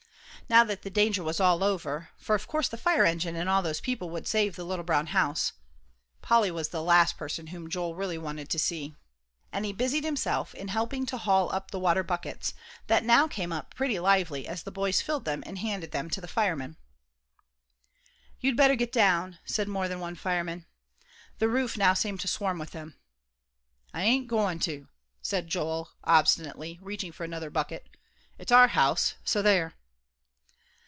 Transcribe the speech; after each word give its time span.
Now 0.49 0.65
that 0.65 0.81
the 0.81 0.89
danger 0.89 1.23
was 1.23 1.39
all 1.39 1.63
over, 1.63 2.09
for 2.17 2.35
of 2.35 2.45
course 2.45 2.67
the 2.67 2.75
fire 2.75 3.05
engine 3.05 3.37
and 3.37 3.47
all 3.47 3.61
those 3.61 3.79
people 3.79 4.09
would 4.09 4.27
save 4.27 4.57
the 4.57 4.65
little 4.65 4.83
brown 4.83 5.07
house, 5.07 5.53
Polly 6.21 6.51
was 6.51 6.67
the 6.69 6.81
last 6.83 7.15
person 7.17 7.47
whom 7.55 7.69
Joel 7.69 7.95
really 7.95 8.17
wanted 8.17 8.49
to 8.49 8.59
see. 8.59 8.93
And 9.53 9.63
he 9.63 9.71
busied 9.71 10.03
himself 10.03 10.53
in 10.53 10.67
helping 10.67 11.05
to 11.05 11.15
haul 11.17 11.49
up 11.53 11.71
the 11.71 11.79
water 11.79 12.03
buckets, 12.03 12.53
that 12.87 13.05
now 13.05 13.29
came 13.29 13.53
up 13.53 13.73
pretty 13.75 13.97
lively 13.97 14.45
as 14.45 14.63
the 14.63 14.71
boys 14.73 14.99
filled 14.99 15.23
them 15.23 15.41
and 15.45 15.57
handed 15.59 15.91
them 15.91 16.09
to 16.09 16.19
the 16.19 16.27
firemen. 16.27 16.75
"You'd 18.41 18.57
better 18.57 18.75
get 18.75 18.91
down," 18.91 19.39
said 19.45 19.69
more 19.69 19.87
than 19.87 20.01
one 20.01 20.15
fireman. 20.15 20.65
The 21.39 21.47
roof 21.47 21.77
now 21.77 21.93
seemed 21.93 22.19
to 22.19 22.27
swarm 22.27 22.59
with 22.59 22.71
them. 22.71 22.97
"I 23.93 24.03
ain't 24.03 24.27
goin' 24.27 24.59
to," 24.61 24.89
said 25.21 25.47
Joel, 25.47 25.91
obstinately, 26.03 26.77
reaching 26.81 27.11
out 27.11 27.15
for 27.15 27.23
another 27.23 27.49
bucket; 27.51 27.87
"it's 28.37 28.51
our 28.51 28.67
house, 28.67 29.13
so 29.23 29.41
there!" 29.41 29.75